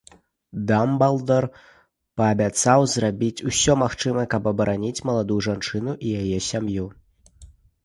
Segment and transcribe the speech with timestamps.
[0.69, 1.45] Дамблдар
[2.21, 6.91] паабяцаў зрабіць усё магчымае, каб абараніць маладую жанчыну і яе сям'ю.